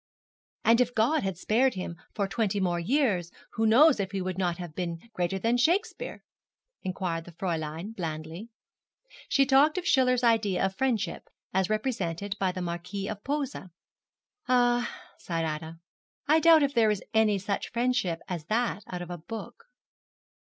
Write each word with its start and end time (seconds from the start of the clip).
'And 0.65 0.81
if 0.81 0.95
God 0.95 1.21
had 1.21 1.37
spared 1.37 1.75
him 1.75 1.95
for 2.15 2.27
twenty 2.27 2.59
more 2.59 2.79
years, 2.79 3.29
who 3.51 3.67
knows 3.67 3.99
if 3.99 4.13
he 4.13 4.19
would 4.23 4.35
not 4.39 4.57
have 4.57 4.73
been 4.73 4.97
greater 5.13 5.37
than 5.37 5.57
Shakespeare? 5.57 6.23
inquired 6.81 7.25
the 7.25 7.33
Fräulein, 7.33 7.95
blandly. 7.95 8.49
She 9.29 9.45
talked 9.45 9.77
of 9.77 9.85
Schiller's 9.87 10.23
idea 10.23 10.65
of 10.65 10.75
friendship, 10.75 11.29
as 11.53 11.69
represented 11.69 12.35
by 12.39 12.51
the 12.51 12.63
Marquis 12.63 13.07
of 13.07 13.23
Posa. 13.23 13.69
'Ah,' 14.47 14.89
sighed 15.19 15.45
Ida, 15.45 15.77
'I 16.27 16.39
doubt 16.39 16.63
if 16.63 16.73
there 16.73 16.89
is 16.89 17.03
any 17.13 17.37
such 17.37 17.69
friendship 17.69 18.21
as 18.27 18.45
that 18.45 18.83
out 18.87 19.03
of 19.03 19.11
a 19.11 19.19
book.' 19.19 19.65